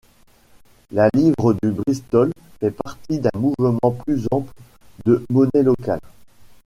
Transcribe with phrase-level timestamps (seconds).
[0.89, 4.51] La livre de Bristol fait partie d'un mouvement plus ample
[5.05, 6.01] de monnaies locales.